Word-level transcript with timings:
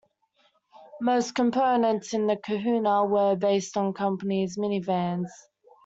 Most 0.99 1.35
components 1.35 2.15
in 2.15 2.25
the 2.25 2.35
Kahuna 2.35 3.05
were 3.05 3.35
based 3.35 3.77
on 3.77 3.89
the 3.93 3.93
company's 3.93 4.57
minivans. 4.57 5.29